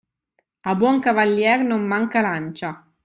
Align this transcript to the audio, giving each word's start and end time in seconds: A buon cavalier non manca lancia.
A 0.71 0.73
buon 0.81 0.97
cavalier 1.05 1.59
non 1.69 1.81
manca 1.91 2.21
lancia. 2.25 2.71